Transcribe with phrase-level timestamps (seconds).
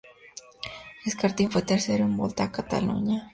[1.05, 3.29] Escartín fue tercero en la Volta a Cataluña.